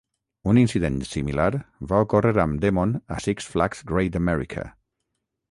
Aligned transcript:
Un 0.51 0.59
incident 0.59 0.95
similar 1.09 1.49
va 1.91 1.99
ocórrer 2.07 2.33
amb 2.45 2.65
Demon 2.65 2.97
a 3.17 3.19
Six 3.27 3.53
Flags 3.53 3.85
Great 3.93 4.19
America. 4.23 4.67